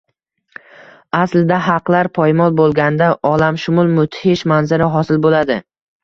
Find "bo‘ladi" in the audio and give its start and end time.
5.27-5.59